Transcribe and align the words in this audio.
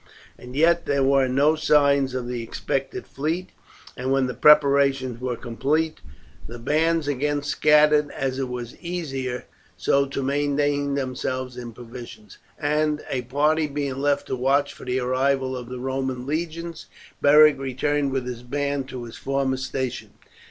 As 0.35 0.47
yet 0.49 0.87
there 0.87 1.03
were 1.03 1.27
no 1.27 1.55
signs 1.55 2.15
of 2.15 2.27
the 2.27 2.41
expected 2.41 3.05
fleet, 3.05 3.51
and 3.95 4.11
when 4.11 4.25
the 4.25 4.33
preparations 4.33 5.21
were 5.21 5.35
complete 5.35 6.01
the 6.47 6.57
bands 6.57 7.07
again 7.07 7.43
scattered, 7.43 8.09
as 8.17 8.39
it 8.39 8.49
was 8.49 8.75
easier 8.79 9.45
so 9.77 10.07
to 10.07 10.23
maintain 10.23 10.95
themselves 10.95 11.55
in 11.55 11.71
provisions; 11.71 12.39
and, 12.57 13.03
a 13.11 13.21
party 13.21 13.67
being 13.67 13.99
left 14.01 14.25
to 14.25 14.35
watch 14.35 14.73
for 14.73 14.85
the 14.85 14.99
arrival 14.99 15.55
of 15.55 15.69
the 15.69 15.77
Roman 15.77 16.25
legions, 16.25 16.87
Beric 17.21 17.59
returned 17.59 18.11
with 18.11 18.25
his 18.25 18.41
band 18.41 18.89
to 18.89 19.03
his 19.03 19.17
former 19.17 19.57
station. 19.57 20.13